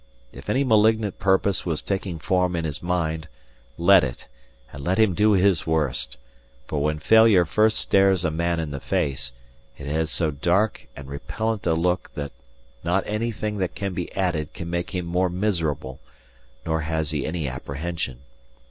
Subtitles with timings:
[0.31, 3.27] If any malignant purpose was taking form in his mind,
[3.77, 4.27] let it,
[4.73, 6.17] and let him do his worst;
[6.65, 9.31] for when failure first stares a man in the face,
[9.77, 12.31] it has so dark and repellent a look that
[12.83, 15.99] not anything that can be added can make him more miserable;
[16.65, 18.21] nor has he any apprehension.